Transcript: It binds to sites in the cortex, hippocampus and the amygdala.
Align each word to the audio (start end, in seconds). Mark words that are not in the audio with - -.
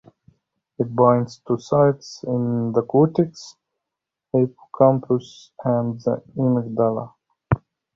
It 0.79 0.95
binds 0.95 1.43
to 1.47 1.59
sites 1.59 2.23
in 2.23 2.71
the 2.73 2.81
cortex, 2.81 3.55
hippocampus 4.33 5.51
and 5.63 5.99
the 6.01 6.23
amygdala. 6.35 7.13